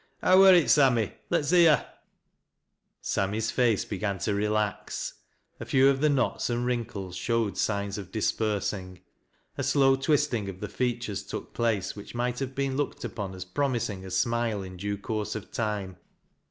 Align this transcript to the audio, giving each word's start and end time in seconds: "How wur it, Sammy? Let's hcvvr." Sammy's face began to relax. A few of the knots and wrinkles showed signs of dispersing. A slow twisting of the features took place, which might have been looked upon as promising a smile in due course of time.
"How 0.23 0.39
wur 0.39 0.55
it, 0.55 0.71
Sammy? 0.71 1.13
Let's 1.29 1.51
hcvvr." 1.51 1.85
Sammy's 3.01 3.51
face 3.51 3.85
began 3.85 4.17
to 4.21 4.33
relax. 4.33 5.13
A 5.59 5.65
few 5.65 5.89
of 5.89 6.01
the 6.01 6.09
knots 6.09 6.49
and 6.49 6.65
wrinkles 6.65 7.15
showed 7.15 7.55
signs 7.55 7.99
of 7.99 8.11
dispersing. 8.11 9.01
A 9.59 9.63
slow 9.63 9.95
twisting 9.95 10.49
of 10.49 10.59
the 10.59 10.69
features 10.69 11.21
took 11.21 11.53
place, 11.53 11.95
which 11.95 12.15
might 12.15 12.39
have 12.39 12.55
been 12.55 12.75
looked 12.75 13.03
upon 13.03 13.35
as 13.35 13.45
promising 13.45 14.03
a 14.03 14.09
smile 14.09 14.63
in 14.63 14.75
due 14.77 14.97
course 14.97 15.35
of 15.35 15.51
time. 15.51 15.97